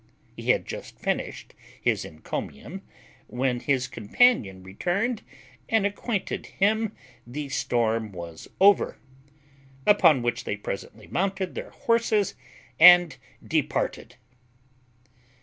He 0.35 0.49
had 0.49 0.65
just 0.65 0.97
finished 0.97 1.53
his 1.79 2.03
encomium 2.03 2.81
when 3.27 3.59
his 3.59 3.87
companion 3.87 4.63
returned 4.63 5.21
and 5.69 5.85
acquainted 5.85 6.47
him 6.47 6.93
the 7.27 7.49
storm 7.49 8.11
was 8.11 8.47
over. 8.59 8.97
Upon 9.85 10.23
which 10.23 10.43
they 10.43 10.57
presently 10.57 11.05
mounted 11.05 11.53
their 11.53 11.69
horses 11.69 12.33
and 12.79 13.15
departed. 13.47 14.15